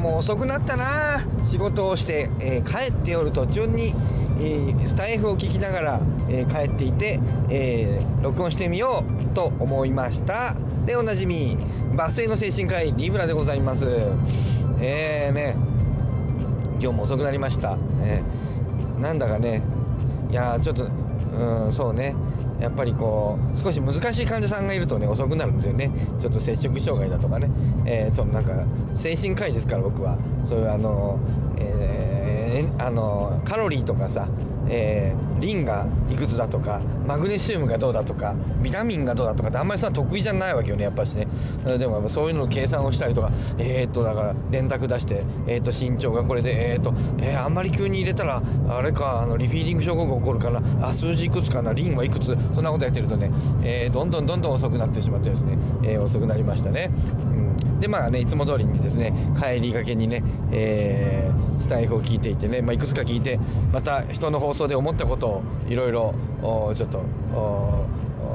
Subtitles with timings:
[0.00, 1.20] も遅くなったな。
[1.44, 3.94] 仕事をして、えー、帰っておる途中に、
[4.40, 10.56] えー、スタイフを聞きながら、えー、帰っていて、え録音してみようと思いました。
[10.86, 11.56] でおなじみ
[11.94, 13.86] バスへの精神科医リブラでございます。
[14.80, 15.54] えーね。
[16.80, 18.22] 今日も遅くなりました、え
[18.98, 19.62] なんだかね。
[20.30, 22.14] いやちょっとうんそうね。
[22.60, 25.90] やっぱりこう少し難しい患者さんがいるとね遅くなるんですよね。
[26.18, 27.50] ちょっと摂食障害だとかね、
[27.86, 30.18] えー、そのなんか精神科医ですから僕は。
[30.44, 31.18] そういうあの、
[31.58, 34.28] えー、あのカロリーとかさ
[34.70, 41.26] えー、リンがいくつだとかマグネシウムがどうだとかビタミンがどうだとかってあんまりさ得意じゃないわけよねやっぱしね。
[41.78, 50.86] でもそういうのを計算をしたりとかえー、っとだから電卓出してえー、っと身長がこれでえー、っとえあんまり急に入れたらあれかあのリフィーディング症候群起こるかな。
[50.86, 51.72] あ数字いくつかな？
[51.72, 52.36] リンはいくつ？
[52.54, 53.30] そんなことやってるとね、
[53.62, 57.80] えどんどんどんどん遅くなってしまってですね、え遅くなりましたね、うん。
[57.80, 60.22] でまあねいつも通りにですね帰りがけにね、
[60.52, 63.38] えー、スタイフを聞いていてね、まあ、いくつか聞いて
[63.72, 65.29] また人の放送で思ったことを
[65.68, 66.14] いろいろ
[66.74, 67.04] ちょっと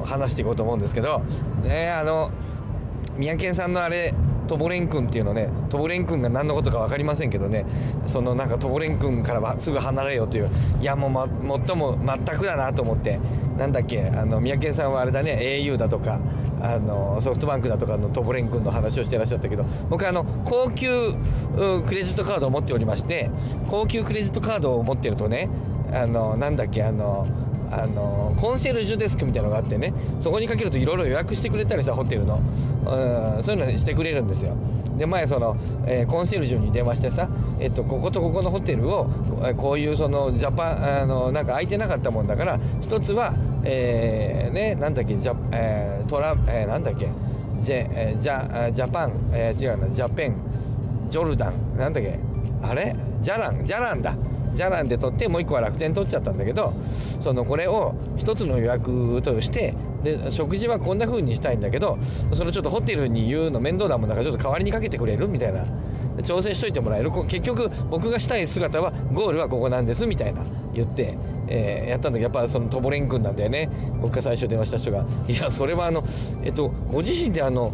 [0.06, 1.20] 話していこうと思うんですけど
[1.64, 2.32] ねあの
[3.18, 4.14] 三宅さんのあれ
[4.48, 7.66] トボレン君っていうのねトボレン君が何のことか分かりませんけどね
[8.06, 11.28] そのなんかトボレン君からはすぐ離れようといういやもう、ま、
[11.66, 13.20] 最も全くだなと思って
[13.58, 16.20] なんだっけあの三宅さんはあれだね au だとか
[16.62, 20.90] あのソフトバンクだとかのトボレン君の話をしてらっしゃったけど僕あの高級
[21.86, 23.30] クレジットカードを持っておりまして
[23.70, 25.50] 高級クレジットカードを持ってるとね
[25.94, 27.28] あのなんだっけあの
[27.72, 32.40] あのコンシェルジュデスクみたいなのがあってねそこにかけるといろいろ予約してくれたりさホテルの。
[32.86, 34.56] うんそういうのしてくれるんですよ。
[34.96, 37.28] で前その、えー、コンシェルジュに電話してさ、
[37.60, 39.10] えっと、こことここのホテルを
[39.58, 43.34] こういうそのジャパンあのなんか空いてなかったもんだから一つは
[43.64, 47.10] えー、ねなんだっけジャ,、えー、トラ、えー、なんだっけ
[47.52, 50.36] ジェ、えー、ジャジャパン、えー、違うなジャペン
[51.10, 52.20] ジョルダンなんだっけ
[52.62, 52.96] あれ？
[53.20, 54.16] ジャランジャランだ。
[54.56, 56.74] じゃらんで取ってもう一個は楽天取っちゃったんだけど
[57.20, 61.98] そのこれを一つの予約としてで食事はこんな風にしたいんだけど
[62.34, 65.66] それちょっとホテルに言うの面倒だもんだからちょっと代わりにかけてくれるみたいな。
[66.24, 67.12] 調整しといてもらえる。
[67.12, 71.18] 結局僕がしたい姿はゴールはここなんですみたいな言って、
[71.48, 73.70] えー、やったんだけどやっぱそのトボレン君なんだよね。
[74.02, 75.06] 僕が最初電話した人が。
[75.28, 76.04] いやそれはあの
[76.44, 77.74] えっとご自身であの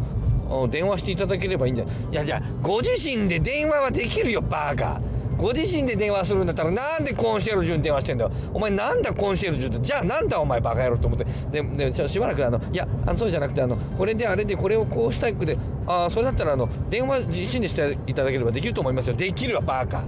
[0.70, 5.00] 電話していただければいいんじゃないいやじゃあご自身で電話はできるよバーカ。
[5.42, 8.32] ご自身で電話するんだったらなんでコンシェルジュに電話してんだよ。
[8.54, 9.80] お前なんだコンシェルジュって？
[9.80, 11.24] じゃあなんだお前バカ野郎と思って。
[11.50, 19.16] ででしばらくあのいやあのそうじゃなくてあのこれであれでこれをこうしたいでああそれだったらあの電話自身でしていただければできると思いますよ。
[19.16, 20.04] できるわバカ。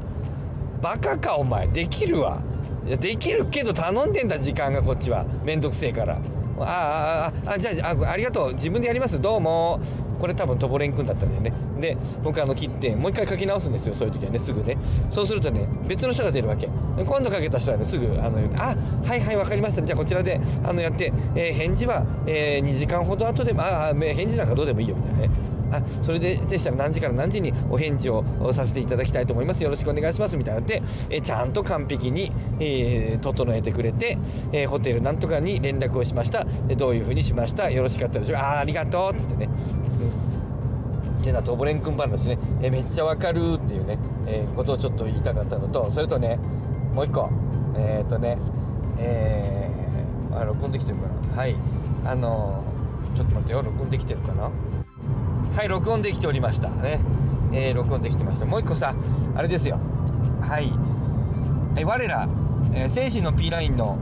[0.80, 1.66] バカかお前。
[1.66, 2.40] できるわ。
[2.86, 5.26] いやできるけど頼んでんだ時間がこっちは。
[5.42, 6.18] めんどくせえから。
[6.60, 8.52] あああじゃあありがとう。
[8.52, 9.20] 自分でやります。
[9.20, 9.80] どうも。
[10.24, 11.52] これ多分トボレン君だったんだよね。
[11.78, 14.78] で僕あの切ってもう一回書き直すんですよそういう時はねすぐね。
[15.10, 16.66] そうするとね別の人が出るわけ。
[16.96, 18.74] 今度かけた人はねすぐあのあ
[19.06, 25.53] はいはい分かりましたじゃあこちらであのやって、えー、返事は、えー、2時間ほど後でもああ返事なんかどうでもいいよみたいなね。
[25.70, 29.62] あそれででしたら何時から何時にお返事をさせていただきたいと思います。
[29.62, 30.36] よろしくお願いします。
[30.36, 32.30] みたいなってえちゃんと完璧に、
[32.60, 34.18] えー、整えてくれて、
[34.52, 36.44] えー、ホテルなんとかに連絡をしました。
[36.76, 37.70] どういうふうにしました？
[37.70, 38.38] よろしかったでしょう。
[38.38, 39.48] あありがとうっつってね、
[41.16, 42.38] うん、てなトボレン君話ね。
[42.62, 46.38] えめっちゃわかるっていうね、えー、ことをちょっと言いたかったのとそれとね
[46.94, 47.30] もう一個。
[47.76, 48.38] えっ、とね
[48.98, 51.36] えー、あ録音できてるかな？
[51.36, 51.56] はい。
[52.04, 52.62] あの
[53.16, 53.62] ちょっと待ってよ。
[53.62, 54.50] 録音できてるかな？
[55.54, 56.68] はい録音できておりました。
[56.68, 56.98] ね。
[57.52, 58.44] えー、録音できてました。
[58.44, 58.92] もう一個さ
[59.36, 59.78] あれですよ。
[60.40, 60.72] はい。
[61.76, 62.28] え我ら、
[62.74, 63.96] えー、精神の P ラインの、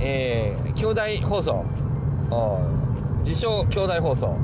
[0.00, 1.64] えー、兄弟放送。
[3.20, 4.36] 自称兄弟放送。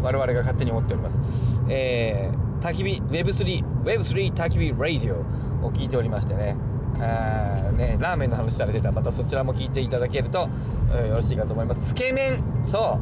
[0.00, 1.20] 我々が勝手に思っております。
[1.68, 6.56] えー、焚き火 Web3 Web3 焚き火ラディオを聞いておりましてね。
[7.00, 8.92] あねラーメンの話されてた。
[8.92, 10.48] またそちらも聞いていただけると、
[10.92, 11.80] えー、よろしいかと思います。
[11.80, 12.38] つけ麺。
[12.64, 13.00] そ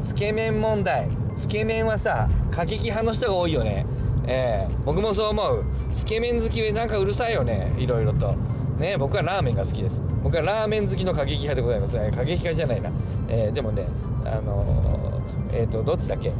[0.00, 0.02] う。
[0.02, 1.19] つけ麺問題。
[1.40, 3.86] つけ麺はさ過激派の人が多いよね。
[4.26, 5.64] えー、僕もそう思う。
[5.90, 7.74] つけ麺好きでなんかうるさいよね。
[7.78, 8.34] いろいろと。
[8.78, 10.02] ね僕はラーメンが好きです。
[10.22, 12.92] 僕はラーメン好きの過激派でございます、ね、過激派じゃないな、
[13.28, 13.86] えー、でもね
[14.26, 16.34] あのー、えっ、とどっちだっけ？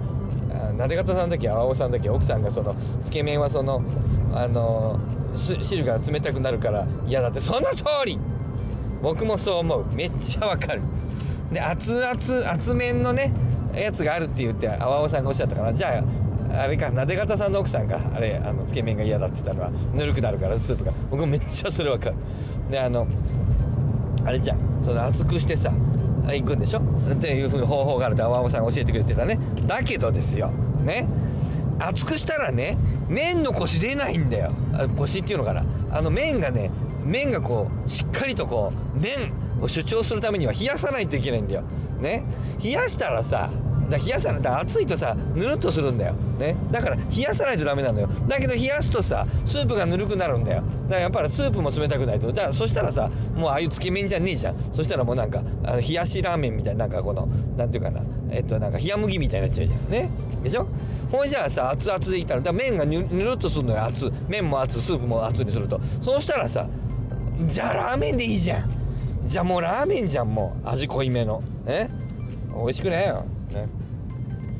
[0.77, 1.49] なで方さんだっけ？
[1.49, 2.11] 青尾さんだけ？
[2.11, 3.83] 奥さんがそのつけ麺はその
[4.35, 5.01] あの
[5.35, 7.41] 汁が冷たくなるから嫌だって。
[7.41, 8.19] その通り！
[9.01, 9.87] 僕もそう思う。
[9.95, 10.83] めっちゃわかる。
[11.51, 13.33] で熱々熱麺のね
[13.75, 16.03] やつがあるって言って青尾さんがおっしゃったからじゃ
[16.53, 20.93] ああれかなで方さんの奥さんがあれあのつけ麺が嫌だって言ったのはぬるくなるからスープが。
[21.11, 22.17] 僕めっちゃそれわかる。
[22.71, 23.07] であの
[24.25, 24.59] あれじゃん。
[24.83, 25.73] その熱くしてさ
[26.27, 26.81] 行くんでしょ？
[26.81, 29.39] っていうふうに方法があるって青尾さんが教えてくれてたね。
[29.67, 30.51] だけどですよ。
[30.85, 31.07] ね。
[31.79, 32.77] 熱くしたらね
[33.09, 34.53] 麺のコシ出ないんだよ。
[34.75, 35.65] あコシっていうのかな。
[35.93, 36.71] あの麺がね
[37.05, 41.63] 麺がこうしっかりとこう麺を主張するためには冷やさないといけないんだよ。
[42.01, 42.25] ね。
[42.63, 43.51] 冷やしたらさ
[43.89, 48.07] だ冷やさないだ熱いとさぬるっとするんだよ、ね、だから冷やさないとダメなのよ。
[48.29, 50.63] だけど冷やすとさスープがぬるくなるんだよ。
[50.63, 52.29] だからやっぱりスープも冷たくないと。
[52.29, 54.59] だからそしたらさもうああいうつけ麺じゃねえじゃん。
[54.73, 57.27] そしたらもうなんかあの冷やしラーメンみたいななんかこの
[57.57, 58.03] なんていうかな。
[58.31, 59.91] えっとなんか冷や麦みたいになっちゃうじゃん。
[59.91, 60.09] ね。
[60.45, 60.69] でしょ？
[61.11, 63.85] ほいじゃあさ熱々でいったらだ麺がぬるっとするのよ。
[63.87, 64.13] 熱。
[64.29, 65.81] 麺も熱スープも熱にすると。
[66.01, 66.69] そうしたらさ
[67.47, 68.71] じゃあラーメンでいいじゃん。
[69.25, 70.69] じゃあもうラーメンじゃんもう。
[70.69, 71.43] 味濃いめの。
[71.65, 71.91] ね
[72.55, 73.25] 美味しくないよ。
[73.53, 73.69] ね。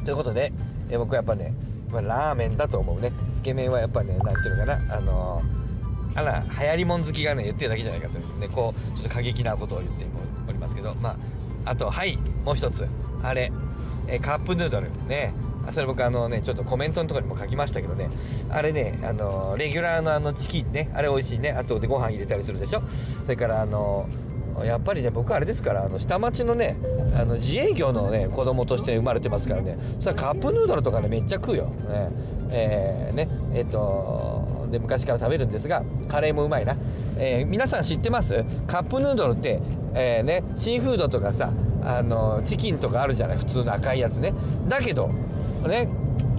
[0.05, 0.53] ということで、
[0.91, 1.55] え僕はやっぱね、
[1.91, 3.13] まあ、ラーメンだと思うね。
[3.33, 4.97] つけ麺はやっぱね何ていうのかな。
[4.97, 10.07] あのー、あら流行りもん好きがね言ってるだけじゃないかとねこうちょっと過激なことを言って
[10.49, 10.95] おりますけど。
[10.95, 11.11] ま
[11.65, 12.87] ああとはいもう一つ。
[13.23, 13.53] あれ、
[14.09, 14.91] えカップヌードル。
[15.07, 15.35] ね。
[15.71, 18.09] それ僕あのねちょっとコメントのところにも書きましたけどね。
[18.49, 20.91] あれねあのレギュラーのあのチキンね。
[20.95, 21.51] あれ美味しいね。
[21.53, 22.83] あとでご飯入れたりするでしょ？
[23.25, 24.09] それからあの
[24.65, 26.77] やっぱりね僕あれですからあの下町のね
[27.17, 29.79] あの自営業のね子供として生まれてますからね。
[29.99, 32.11] それカップヌードルとかねめっちゃ食うよ、ね。
[32.51, 33.29] えー、ね。
[33.55, 36.77] えっ、ー、とで昔から食べるんですがカレーもうまいな、
[37.19, 38.45] えー、皆さん知ってます？
[38.67, 39.61] カップヌードルって、
[39.95, 41.53] えー、ねシーフードとかさ
[41.83, 43.39] あのチキンとかあるじゃない？
[43.39, 44.35] 普通の赤いやつね。
[44.69, 45.11] だけど
[45.69, 45.89] ね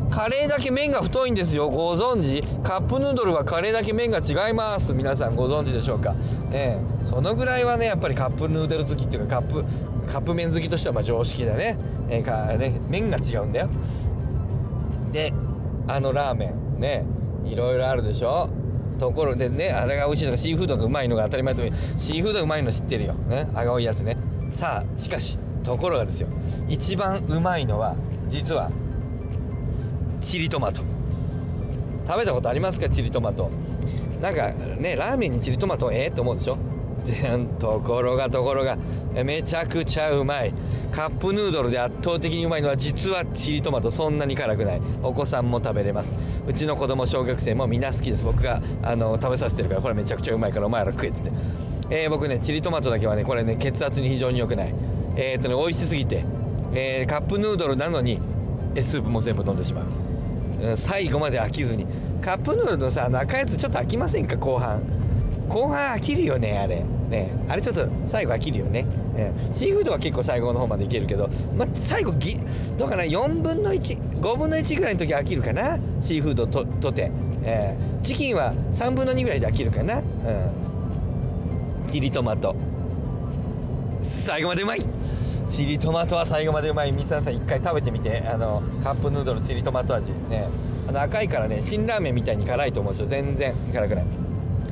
[0.09, 1.69] カレーだけ麺が太いんですよ。
[1.69, 2.45] ご存知？
[2.63, 4.93] カップヌードルはカレーだけ麺が違います。
[4.93, 6.15] 皆さんご存知でしょうか？
[6.51, 7.05] ええ。
[7.05, 9.63] そのぐらいはねやっぱりカップヌードル好きっていうかカップ
[10.11, 11.77] カップ麺好きとしてはまあ常識だね,、
[12.09, 13.69] えー、かね麺が違うんだよ。
[15.13, 15.31] で
[15.87, 16.79] あのラーメン。
[16.81, 17.05] ね
[17.45, 18.49] いろいろあるでしょ？
[18.99, 21.61] ところでねあれが美味しいのかシーフードがうまいのが当たり前と
[21.97, 23.13] シーフードうまいの知ってるよ。
[23.13, 24.17] ね青いやつね。
[24.49, 26.27] さあしかしところがですよ。
[26.67, 27.95] 一番うまいのは
[28.27, 28.69] 実は
[30.21, 30.83] チリトマト。
[32.07, 33.49] 食べたことありますかチリトマト？
[34.21, 36.57] なんかねラーメンにチリトマトええって思うでしょ？
[37.59, 38.77] ところがところが。
[39.25, 40.53] めちゃくちゃうまい。
[40.91, 43.91] カップヌードルで圧倒的にうまいのは実はチリトマト。
[43.91, 44.81] そんなに辛くない。
[45.03, 46.15] お子さんも食べれます。
[46.47, 48.23] うちの子供小学生もみんな好きです。
[48.23, 54.73] 僕があの食べさせてるからこれめちゃくちゃうまいからお前ら食えって言って、えー、僕ねチリトマトだけはねこれね血圧に非常に良くない。
[55.15, 56.23] えー、っとね美味しすぎて、
[56.73, 58.19] えー、カップヌードルなのに
[58.79, 59.85] スープも全部飲んでしまう。
[60.75, 61.85] 最後まで飽きずに。
[62.21, 64.35] カップヌードルのさ中やつちょっと飽きませんか？
[64.37, 64.81] 後半。
[65.49, 66.83] 後半飽きるよねあれ。
[67.09, 67.31] ね。
[67.49, 68.83] あれちょっと最後飽きるよね、
[69.15, 72.39] ね、シーフードは結構最後の方までいけるけど、ま、最後ぎ
[72.77, 75.77] どうかな？4分の15分の1ぐらいの時飽きるかな？
[76.01, 77.11] シーフードととて、
[77.43, 79.97] えー、チキンは3分の2ぐらいで飽きるかな？
[79.97, 80.03] うん。
[81.87, 82.55] チリトマト。
[83.99, 84.79] 最後までうまい！
[85.51, 86.93] チリトマトは最後までうまい。
[86.93, 88.23] ミスさん一回食べてみて。
[88.25, 90.13] あのカップヌードルチリトマト味。
[90.29, 90.47] ね。
[90.87, 93.07] あの赤いからね辛ラーメンみたいに辛いと思うんですよ。
[93.07, 93.53] 全然。
[93.73, 94.05] 辛くない。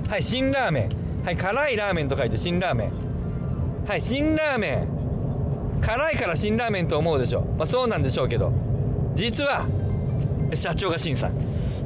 [0.08, 1.26] はい辛ラーメン。
[1.26, 2.92] はい辛いラーメンと書いて辛ラーメン。
[3.86, 5.82] はい辛ラーメン。
[5.82, 7.42] 辛いから辛ラーメンと思うでしょ。
[7.58, 8.54] まあそうなんでしょうけど。
[9.16, 9.68] 実は
[10.54, 11.34] 社長が辛さん。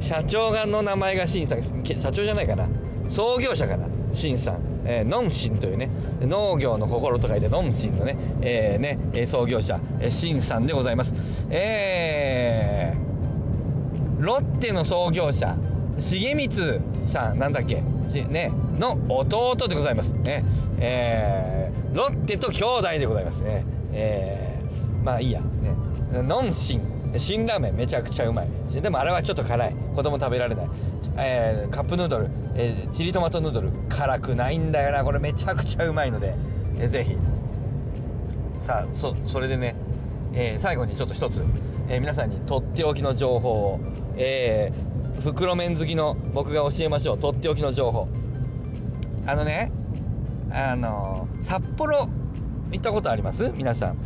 [0.00, 1.62] 社長がの名前が辛さん。
[1.84, 2.68] 社長じゃないかな。
[3.08, 3.88] 創業者かな。
[4.12, 4.73] 辛さん。
[4.84, 5.88] えー、ノンシンというね
[6.20, 11.14] 農業の心と書いてノンシンのね,、えー、ね創業者、えー、シンさんでございます。
[11.50, 15.56] えー、ロッテの創業者
[15.98, 17.82] 重光さんなんだっけ？
[18.28, 20.12] ねの弟でございます。
[20.12, 20.44] ね。
[20.78, 23.42] えー、ロッテと兄弟でございます。
[23.42, 23.64] ね。
[23.92, 25.40] えー、まあいいや。
[25.40, 25.46] ね。
[26.22, 28.48] ノンシン辛ラーメンめちゃくちゃうまい。
[28.70, 29.74] でもあれはちょっと辛い。
[29.94, 30.70] 子供食べられない、
[31.18, 33.70] えー、カップヌードル、えー、チリトマトヌードル。
[33.88, 35.04] 辛くないんだよな。
[35.04, 36.34] これめちゃくちゃうまいので、
[36.78, 37.16] えー、ぜひ。
[38.58, 39.74] さあそそれでね、
[40.32, 41.42] えー、最後にちょっと一つ、
[41.88, 43.80] えー、皆さんにとっておきの情報を、
[44.16, 47.18] えー、袋麺好きの僕が教えましょう。
[47.18, 48.08] とっておきの情報。
[49.26, 49.70] あのね
[50.50, 52.08] あの札幌
[52.70, 53.50] 行ったことあります？
[53.54, 53.96] 皆さん。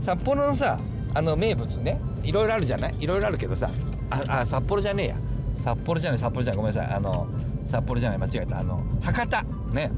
[0.00, 0.78] 札幌のさ
[1.14, 2.94] あの名物ねいろいろあるじゃない？
[3.00, 3.70] いろいろあるけどさ
[4.10, 5.16] ああ札幌じゃねえや。
[5.54, 6.94] 札幌じゃない札幌じゃないごめんなさい。
[6.94, 7.26] あの
[7.66, 8.60] 札幌じゃない間違えた。
[8.60, 9.42] あの博多。
[9.72, 9.90] ね。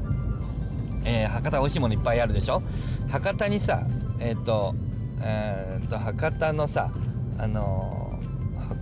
[1.03, 2.61] えー、博多美味しいものいっぱいあるでしょ？
[3.09, 3.85] 博多にさ
[4.19, 4.75] えっ、ー、と
[5.21, 6.91] えっ、と博多のさ
[7.37, 8.19] あの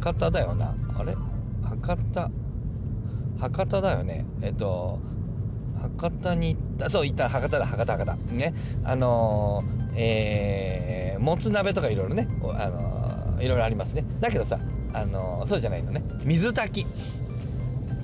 [0.02, 0.76] 博多だよな。
[0.98, 1.16] あれ？
[1.64, 2.32] 博多？
[3.40, 4.26] 博多だよね。
[4.42, 5.00] えっ、と
[5.82, 7.30] 博多に行ったそう行った。
[7.30, 8.16] 博多だ博多博多。
[8.34, 8.54] ね。
[8.84, 9.64] あの
[9.96, 10.19] えー、
[11.30, 14.04] もつ鍋とかいろいろねあのいろいろありますね。
[14.20, 14.60] だけどさ
[14.94, 16.02] あのそうじゃないのね。
[16.24, 16.88] 水炊き。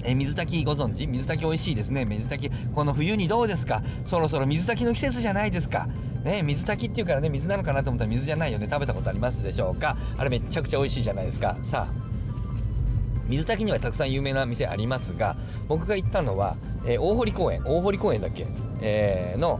[0.04, 1.08] え水炊きご存知？
[1.08, 2.06] 水炊き美味しいですね。
[2.06, 2.56] 水炊き。
[2.74, 3.82] この冬にどうですか？
[4.06, 5.88] そろそろ水炊きの季節じゃないですか。
[6.24, 8.68] ね水炊きっていうからね水なのかなと思ったら水じゃないよね。
[8.70, 9.98] 食べたことありますでしょうか？
[10.18, 11.58] あれめちゃくちゃ美味しいじゃないですか。
[11.64, 11.94] さあ
[13.28, 15.36] 水炊きにはたくさん有名な店ありますが
[15.68, 17.64] 僕が行ったのは、えー、大堀公園。
[17.66, 18.46] 大堀公園だっけ、
[18.82, 19.60] えー、の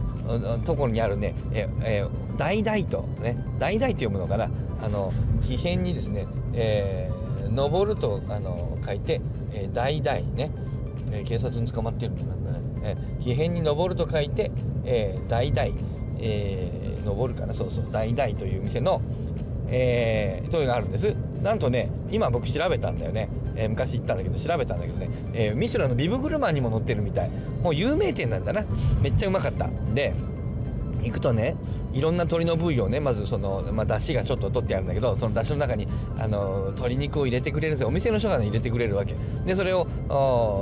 [0.64, 4.50] ところにあるね、ええー、大々とね大々と読むのかな？
[4.82, 9.20] あの木片にですね、えー、登るとあの書いて、
[9.52, 10.50] えー、大々ね、
[11.12, 14.50] え、警察に捕まってるんだなんかね、えー、に登ると書いて、
[14.84, 15.68] えー、大々、
[16.18, 17.54] えー、登るかな？
[17.54, 19.00] そうそう大々という店の、
[19.68, 21.14] えー、というのがあるんです。
[21.42, 27.30] なんとね今僕調べたんだよね、えー、昔行ったんだけど調べたんだけどね、えー、ミシュランのビブグルマンにも載ってるみたい。
[27.62, 28.64] もう有名店なんだな。
[29.00, 29.68] めっちゃうまかった。
[29.94, 30.14] で
[31.02, 31.56] 行くとね
[31.96, 35.88] いろんな鶏の部位をねまずその、まあ、出汁がちょっと取ってあるんだけどその出汁の中に
[36.18, 37.88] あの鶏肉を入れてくれるんですよ。
[37.88, 39.14] お店の人が、ね、入れてくれるわけ。
[39.44, 39.86] でそれを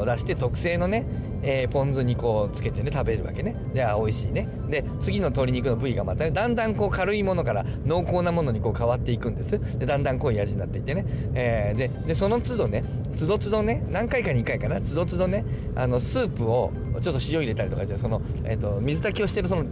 [0.07, 1.07] 出して特製のね、
[1.43, 3.57] えー、ポン酢にこうつけてね食べるわけね。
[3.75, 4.49] であ美味しいね。
[4.69, 9.59] で次の鶏肉の部位がまたねだんだんこう軽いものから濃厚なものにこう変わっていくんです。
[9.79, 12.85] でだんだん濃い味になっていってね、えー、ででその都度ね
[13.19, 19.65] 都度都度ね何回か2回かな都度都度ねあのスープをちょっと塩入れたりとかじゃその、えーと、水炊きをしてるその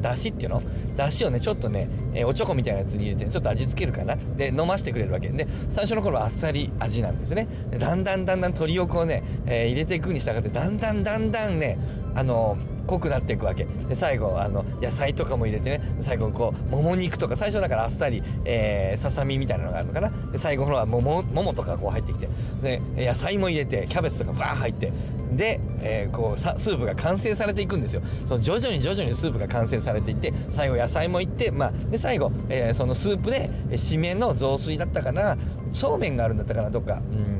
[0.00, 0.62] だしっていうの？
[0.96, 4.16] だ汁をねちょっとね、えー、おちょこみたいなやつに入れて、ちょっと味付けるかな。
[4.36, 5.28] で飲ませてくれるわけ。
[5.28, 7.46] で最初の頃はあっさり味なんですね。
[7.78, 11.78] だんだんだんだん鶏をこうね、えー、入れていくに従ってだんだんだんだんね
[12.18, 12.58] あの
[12.88, 13.64] 濃くなっていくわけ。
[13.88, 15.80] で最後あの野菜とかも入れてね。
[16.00, 20.10] 最後こうもも肉とか最初だからあっさり、え、ささみみたいなのがあるのかな。
[20.32, 22.28] で最後のはももももとかこう入ってきて。
[22.62, 24.92] で野菜も入れてキャベツとかバー入って。
[25.32, 28.02] で、えー、こうスープが完成されていくんですよ。
[28.24, 35.36] その徐々に徐々にスープが完成されていって最後野菜もいってまあで最後、えー、そのスープで締めの雑炊だったかな。
[35.74, 36.94] そうめんがあるんだったかなどっか。
[36.94, 37.37] うん。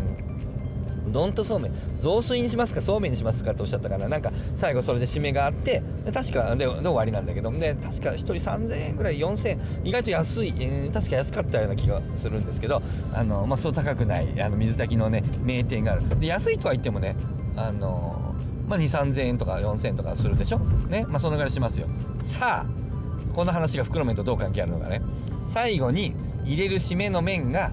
[1.12, 7.50] どんとそうめん雑炊にしますかそうめんにしますかっておっしゃったからなんか最後それで締めがあって確かでで終わりなんだけど。
[7.50, 9.60] で確か1人3000円ぐらい4000円。
[9.84, 16.20] 意外と安い、えー、確か安かったような気がするんですけどあの、まあ、そう高くないあの水炊きのね名店がある。
[16.20, 17.16] で安いとは言ってもね
[17.56, 18.34] あの
[18.68, 20.58] まあ、2 3 0 0 0円とか4000円とかするでしょ？
[20.58, 21.06] ね？
[21.08, 21.88] まあそのぐらいしますよ。
[22.20, 25.00] さあこの話が袋麺とどう関係あるのかね。
[25.46, 27.72] 最後に入れる締めの麺が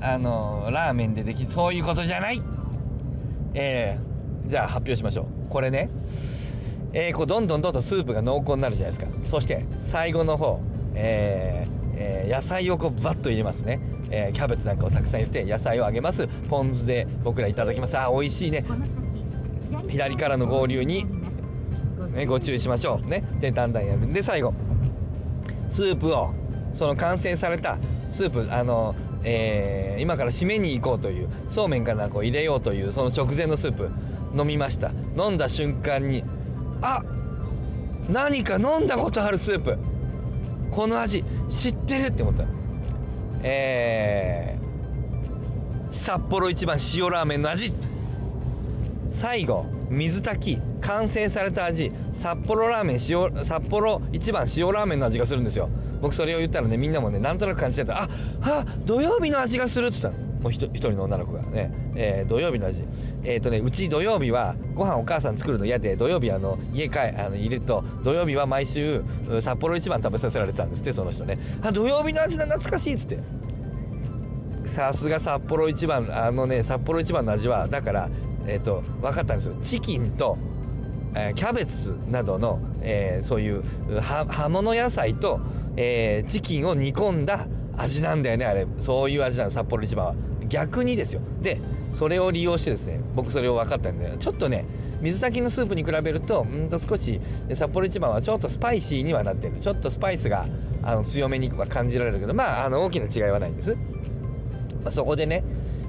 [0.00, 2.40] あのラーメンでできそういうことじゃない。
[3.54, 5.26] えー、じゃあ発表しましょう。
[5.50, 5.90] これね。
[6.94, 9.06] えー、こうどんどんどんどんスープが濃厚になるじゃないですか。
[9.24, 10.60] そして最後の方
[10.94, 13.80] えーえー、野菜をこうバッと入れますね、
[14.10, 16.26] えー、キャベツなんかをたくさん入れて野菜を揚げます。
[16.48, 17.98] ポン酢で僕らいただきます。
[17.98, 18.64] あ美味しいね。
[19.88, 21.06] 左からの合流に、
[22.12, 23.06] ね、ご注意しましょう。
[23.06, 23.24] ね。
[23.40, 24.12] でだんだんやる。
[24.12, 24.52] で最後。
[25.68, 26.34] スープを
[26.72, 27.78] その完成された
[28.10, 28.94] スープあの
[29.24, 33.90] えー、今から締めに行こうというそうめんからこう入れようというその直前のスープ
[34.36, 34.90] 飲みました。
[35.16, 36.24] 飲んだ瞬間に
[36.80, 37.02] あ
[38.10, 39.78] 何か飲んだことあるスープ。
[40.70, 42.44] この味知ってるって思った。
[43.42, 47.72] えー、札幌一番塩ラーメンの味。
[49.08, 51.92] 最後水炊き完成された味。
[52.12, 55.68] 札幌ラーメン塩札幌一番塩ラーメンの味がするんですよ。
[56.02, 58.02] 僕それを言ったらねみんなもねなんとなく感じてた。
[58.02, 58.08] あ
[58.40, 60.32] は土曜日の味がするって言ったの。
[60.42, 62.82] もう一人の女の子がね、えー、土曜日の味。
[63.22, 69.04] えっ、ー、とねうち土曜日はご飯お母さん作るの嫌で土曜日あの家帰あの入れると土曜日は毎週
[69.40, 71.38] 札幌一番食べさせられてたんですってその人ね。
[71.62, 73.18] あ土曜日の味だ懐かしいっつって。
[74.66, 78.10] さすが札幌一番あのね札幌一番の味はだから
[78.48, 79.54] えっ、ー、と分かったんですよ。
[79.62, 80.36] チキンと
[81.14, 83.62] え、キャベツなどの、えー、そういう
[84.00, 85.40] 葉物野菜と、
[85.76, 88.66] えー、チキンを煮込んだ味なんだよねあれ。
[88.78, 90.14] そういう味なの札幌一番は。
[90.48, 91.20] 逆にですよ。
[91.40, 91.60] で
[91.92, 94.64] それを利用してですね僕それを分かったんでちょっとね
[95.00, 97.20] 水炊きのスープに比べるとうんと少し
[97.52, 99.58] 札幌一番はちょっとスパイシーにはなってる。
[99.60, 100.46] ちょっとスパイスが
[100.82, 103.74] あの強めには感じられるけどまああの大きな違いはないんです、
[104.82, 105.44] まあ、そこでね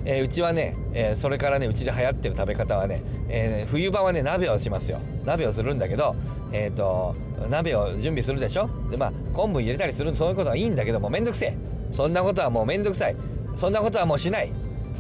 [0.06, 5.00] えー、うちはね、えー、それからねうちで流行ってる食べ方はね、えー、冬場はね鍋をしますよ。
[5.26, 6.16] 鍋をするんだけど
[6.52, 7.16] えっ、と
[7.50, 8.70] 鍋を準備するでしょ？
[8.90, 11.58] でまあ昆布入れたりするそういうことはいいんだけどもめんどくせえ。
[11.92, 13.16] そんなことはもうめんどくさい。
[13.56, 14.52] そんなことはもうしない。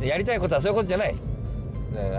[0.01, 1.19] やりたいことはそういうことじゃない、ね、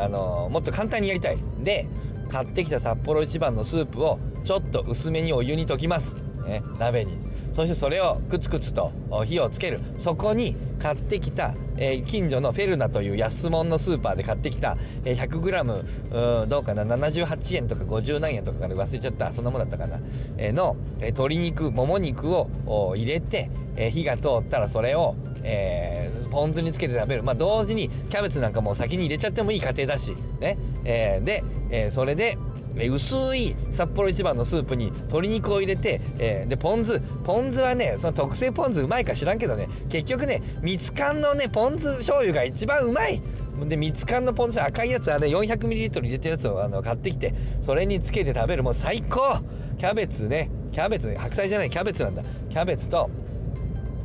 [0.02, 1.38] あのもっと簡単にやりたい。
[1.62, 1.86] で
[2.28, 6.16] 買ってきた札幌一番のスープをちょっと薄めにお湯に溶きます。
[6.46, 7.18] ね、鍋に。
[7.52, 8.92] そしてそれをクツクツと
[9.24, 9.80] 火をつける。
[9.96, 20.00] そこに買ってきた、え、近所のフェルナという安物のスーパーで買ってきた、えー、100g どうかな78円とか50何円とかから忘れちゃったそんなもんだったかな、
[20.38, 27.22] え、の、え、鶏肉もも肉を入れて、え、火が通ったらそれをえー、ポン酢につけて食べる。
[27.22, 30.56] まあ、同時にキャベツなんかも先に入れちゃってもいい家庭だし、ね。
[30.84, 32.38] え、で、え、それで、
[32.76, 37.00] 薄い札幌一番のスープに鶏肉を入れて、えー、でポン酢。
[37.24, 43.22] ポン酢はねその特製ポン酢うまいか知らんけどね結局ね蜜缶のねポン酢醤油が一番うまい。
[43.68, 48.62] で蜜柑のポン酢赤いやつあれ 400ml 入れてるやつをあの買ってきてそれにつけて食べる。
[48.62, 49.38] もう最高。
[49.78, 50.50] キャベツね。
[50.72, 51.70] キャベツ白菜じゃない。
[51.70, 52.22] キャベツなんだ。
[52.50, 53.08] キャベツと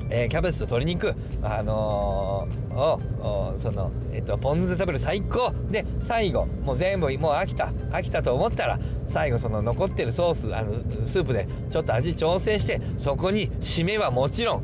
[0.09, 5.53] えー、キャベツと鶏肉、あのー、をその、えっと、ポン酢で食べる最高。
[5.69, 7.67] で最後もう全部もう飽きた。
[7.91, 14.63] 飽きたと思ったら最後その残ってるソースあのスープでちょっと味調整してそこに締めはもちろん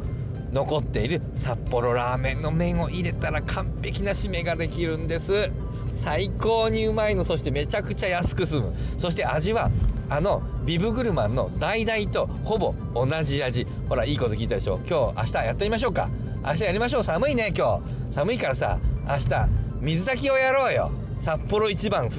[0.51, 5.49] 残っている札幌ラーメンの麺を入れたら完璧な締めができるんです。
[5.91, 7.23] 最高にうまいの。
[7.23, 8.73] そしてめちゃくちゃ安く済む。
[8.97, 9.71] そして味は
[10.09, 13.67] あのビブグルマンの橙とほぼ同じ味。
[13.89, 14.79] ほらいいこと聞いたでしょ。
[14.87, 16.09] 今日明日やってみましょうか。
[16.45, 17.03] 明日やりましょう。
[17.03, 18.13] 寒いね今日。
[18.13, 19.49] 寒いからさ明日
[19.81, 20.91] 水炊きをやろうよ。
[21.17, 22.09] 札幌一番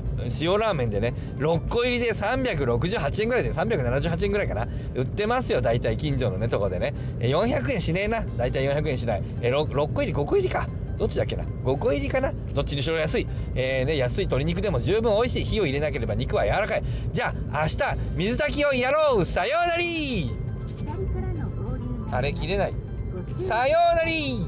[0.40, 1.14] 塩ラーメンでね。
[1.38, 4.66] 6個入りで368円ぐらいで378円ぐらいかな。
[4.94, 6.94] 売ってますよ大体近所のねとこでね。
[7.20, 8.24] 400円しねえな。
[8.36, 9.22] 大体400円しない。
[9.42, 10.68] え 6, 6個入り5個入りか。
[10.96, 12.32] どっちだっけな？5個入りかな？
[12.54, 15.44] どっちにしろ安い、えーね、安い鶏肉でも十分美味しい。
[15.44, 16.82] 火を入れなければ肉は柔らかい。
[17.12, 17.78] じゃあ明日
[18.16, 19.24] 水炊きをやろう。
[19.24, 20.30] さようなり。
[22.10, 22.74] あれ切れない。
[23.40, 24.38] さようなり。